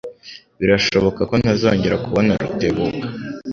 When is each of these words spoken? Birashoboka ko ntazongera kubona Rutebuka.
Birashoboka 0.59 1.21
ko 1.29 1.33
ntazongera 1.41 1.95
kubona 2.05 2.31
Rutebuka. 2.41 3.05